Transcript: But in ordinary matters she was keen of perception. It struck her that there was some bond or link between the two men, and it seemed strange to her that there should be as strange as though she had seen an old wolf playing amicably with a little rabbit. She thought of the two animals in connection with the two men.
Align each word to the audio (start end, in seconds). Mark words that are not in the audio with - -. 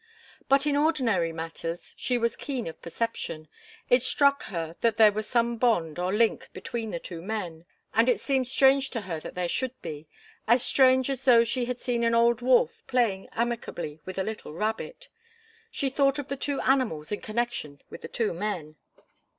But 0.49 0.65
in 0.65 0.75
ordinary 0.75 1.31
matters 1.31 1.93
she 1.95 2.17
was 2.17 2.35
keen 2.35 2.65
of 2.65 2.81
perception. 2.81 3.47
It 3.87 4.01
struck 4.01 4.41
her 4.45 4.75
that 4.81 4.95
there 4.95 5.11
was 5.11 5.27
some 5.27 5.57
bond 5.57 5.99
or 5.99 6.11
link 6.11 6.49
between 6.53 6.89
the 6.89 6.97
two 6.97 7.21
men, 7.21 7.65
and 7.93 8.09
it 8.09 8.19
seemed 8.19 8.47
strange 8.47 8.89
to 8.89 9.01
her 9.01 9.19
that 9.19 9.35
there 9.35 9.47
should 9.47 9.79
be 9.83 10.07
as 10.47 10.63
strange 10.63 11.07
as 11.11 11.25
though 11.25 11.43
she 11.43 11.65
had 11.65 11.77
seen 11.79 12.03
an 12.03 12.15
old 12.15 12.41
wolf 12.41 12.81
playing 12.87 13.29
amicably 13.33 13.99
with 14.03 14.17
a 14.17 14.23
little 14.23 14.53
rabbit. 14.53 15.07
She 15.69 15.91
thought 15.91 16.17
of 16.17 16.29
the 16.29 16.35
two 16.35 16.59
animals 16.61 17.11
in 17.11 17.21
connection 17.21 17.79
with 17.91 18.01
the 18.01 18.07
two 18.07 18.33
men. 18.33 18.77